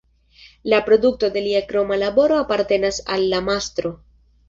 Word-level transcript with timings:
La 0.73 0.79
produkto 0.87 1.29
de 1.35 1.45
lia 1.49 1.61
kroma 1.73 1.99
laboro 2.07 2.43
apartenas 2.47 3.01
al 3.19 3.31
la 3.37 3.47
mastro. 3.53 3.95